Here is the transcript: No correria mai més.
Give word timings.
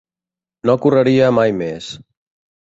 No 0.69 0.75
correria 0.85 1.27
mai 1.41 1.55
més. 1.61 1.91